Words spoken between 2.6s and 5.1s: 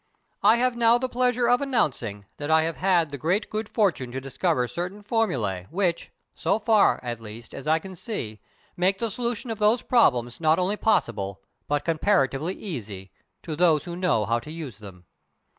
have had the great good fortune to discover certain